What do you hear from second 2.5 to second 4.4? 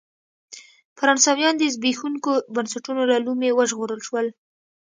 بنسټونو له لومې وژغورل شول.